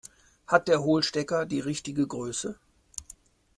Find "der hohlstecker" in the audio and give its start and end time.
0.67-1.45